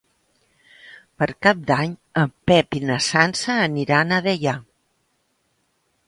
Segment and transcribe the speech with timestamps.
[1.21, 1.91] Per Cap d'Any
[2.21, 4.55] en Pep i na Sança aniran a Deià.